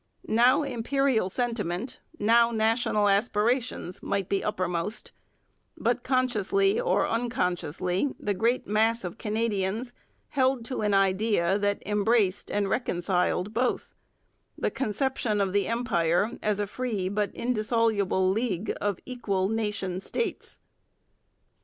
[0.25, 5.11] Now imperial sentiment, now national aspirations, might be uppermost,
[5.77, 9.93] but consciously or unconsciously the great mass of Canadians
[10.29, 13.93] held to an idea that embraced and reconciled both,
[14.57, 20.57] the conception of the Empire as a free but indissoluble league of equal nation states.